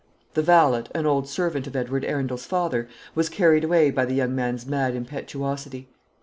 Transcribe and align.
The 0.33 0.41
valet, 0.41 0.85
an 0.95 1.05
old 1.05 1.29
servant 1.29 1.67
of 1.67 1.75
Edward 1.75 2.03
Arundel's 2.05 2.47
father, 2.47 2.87
was 3.13 3.29
carried 3.29 3.63
away 3.63 3.91
by 3.91 4.05
the 4.05 4.15
young 4.15 4.33
man's 4.33 4.65
mad 4.65 4.95
impetuosity. 4.95 5.89